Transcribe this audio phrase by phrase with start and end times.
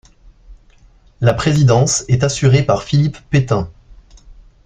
[1.19, 3.69] La présidence est assurée par Philippe Pétain.